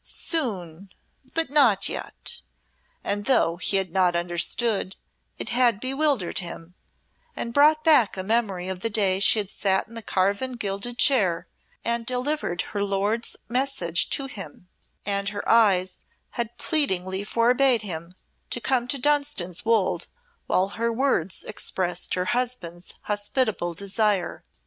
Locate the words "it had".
5.37-5.79